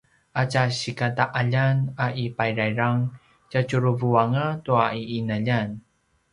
a 0.41 0.43
tja 0.51 0.63
sikata’aljan 0.79 1.77
a 2.05 2.07
i 2.23 2.25
payrayrang 2.37 3.01
tjatjuruvuanga 3.51 4.45
tua 4.65 4.85
i 5.01 5.07
’inaljan 5.17 5.69